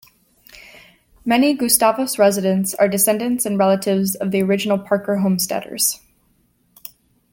Many 1.25 1.53
Gustavus 1.53 2.17
residents 2.17 2.73
are 2.73 2.87
descendants 2.89 3.45
and 3.45 3.59
relatives 3.59 4.15
of 4.15 4.31
the 4.31 4.41
original 4.41 4.79
Parker 4.79 5.17
homesteaders. 5.17 5.99